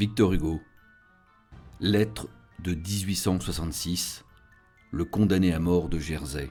[0.00, 0.62] Victor Hugo.
[1.78, 2.26] Lettre
[2.64, 4.24] de 1866.
[4.92, 6.50] Le condamné à mort de Jersey.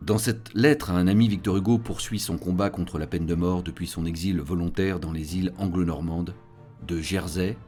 [0.00, 3.62] Dans cette lettre, un ami Victor Hugo poursuit son combat contre la peine de mort
[3.62, 6.34] depuis son exil volontaire dans les îles anglo-normandes,
[6.86, 7.58] de Jersey,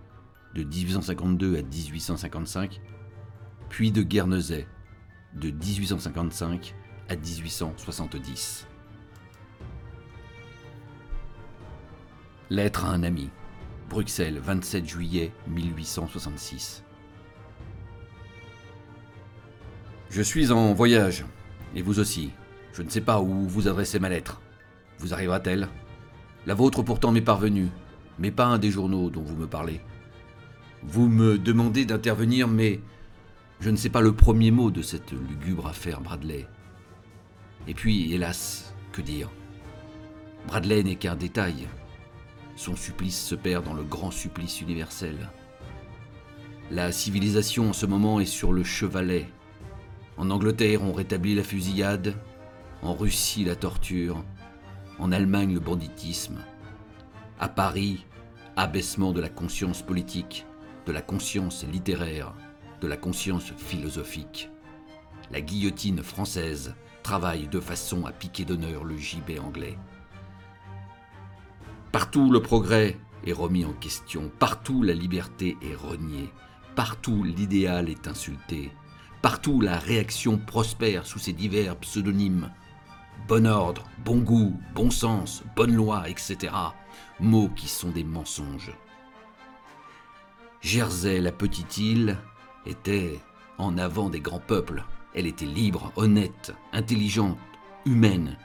[0.54, 2.80] de 1852 à 1855,
[3.68, 4.66] puis de Guernesey,
[5.34, 6.74] de 1855
[7.10, 8.66] à 1870.
[12.48, 13.28] Lettre à un ami.
[13.88, 16.84] Bruxelles, 27 juillet 1866.
[20.10, 21.24] Je suis en voyage,
[21.74, 22.30] et vous aussi.
[22.72, 24.40] Je ne sais pas où vous adressez ma lettre.
[24.98, 25.68] Vous arrivera-t-elle?
[26.46, 27.68] La vôtre pourtant m'est parvenue,
[28.18, 29.80] mais pas un des journaux dont vous me parlez.
[30.82, 32.80] Vous me demandez d'intervenir, mais
[33.60, 36.46] je ne sais pas le premier mot de cette lugubre affaire Bradley.
[37.66, 39.30] Et puis, hélas, que dire?
[40.46, 41.68] Bradley n'est qu'un détail.
[42.58, 45.30] Son supplice se perd dans le grand supplice universel.
[46.72, 49.28] La civilisation en ce moment est sur le chevalet.
[50.16, 52.16] En Angleterre, on rétablit la fusillade.
[52.82, 54.24] En Russie, la torture.
[54.98, 56.38] En Allemagne, le banditisme.
[57.38, 58.04] À Paris,
[58.56, 60.44] abaissement de la conscience politique,
[60.84, 62.34] de la conscience littéraire,
[62.80, 64.50] de la conscience philosophique.
[65.30, 69.78] La guillotine française travaille de façon à piquer d'honneur le gibet anglais.
[71.92, 76.30] Partout le progrès est remis en question, partout la liberté est reniée,
[76.76, 78.70] partout l'idéal est insulté,
[79.22, 82.50] partout la réaction prospère sous ses divers pseudonymes.
[83.26, 86.52] Bon ordre, bon goût, bon sens, bonne loi, etc.
[87.20, 88.72] Mots qui sont des mensonges.
[90.60, 92.18] Jersey, la petite île,
[92.66, 93.18] était
[93.56, 94.84] en avant des grands peuples.
[95.14, 97.38] Elle était libre, honnête, intelligente,
[97.86, 98.36] humaine.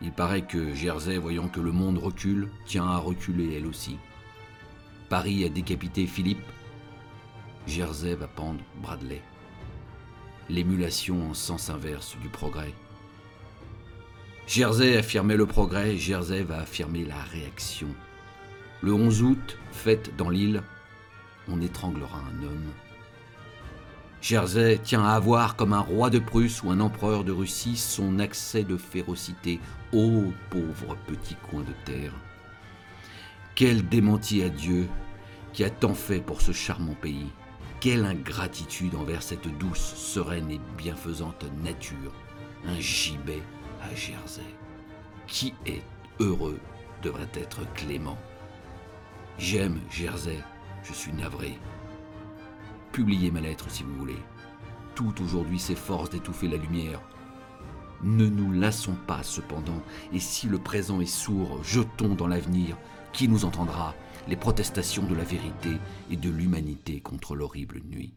[0.00, 3.98] Il paraît que Jersey, voyant que le monde recule, tient à reculer elle aussi.
[5.08, 6.46] Paris a décapité Philippe.
[7.66, 9.22] Jersey va pendre Bradley.
[10.48, 12.72] L'émulation en sens inverse du progrès.
[14.46, 17.88] Jersey affirmait le progrès, Jersey va affirmer la réaction.
[18.80, 20.62] Le 11 août, fête dans l'île,
[21.48, 22.72] on étranglera un homme.
[24.28, 28.18] Jersey tient à avoir comme un roi de Prusse ou un empereur de Russie son
[28.18, 29.58] accès de férocité.
[29.90, 32.12] Ô pauvre petit coin de terre
[33.54, 34.86] Quel démenti à Dieu
[35.54, 37.30] qui a tant fait pour ce charmant pays
[37.80, 42.12] Quelle ingratitude envers cette douce, sereine et bienfaisante nature
[42.66, 43.42] Un gibet
[43.80, 44.42] à Jersey.
[45.26, 45.82] Qui est
[46.20, 46.58] heureux
[47.02, 48.18] devrait être clément.
[49.38, 50.44] J'aime Jersey,
[50.82, 51.58] je suis navré.
[52.98, 54.18] Publiez ma lettre si vous voulez.
[54.96, 57.00] Tout aujourd'hui s'efforce d'étouffer la lumière.
[58.02, 59.80] Ne nous lassons pas cependant,
[60.12, 62.76] et si le présent est sourd, jetons dans l'avenir,
[63.12, 63.94] qui nous entendra,
[64.26, 65.78] les protestations de la vérité
[66.10, 68.14] et de l'humanité contre l'horrible nuit.